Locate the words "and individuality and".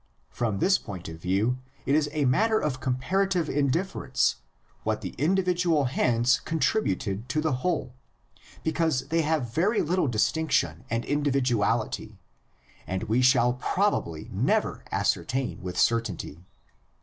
10.89-13.03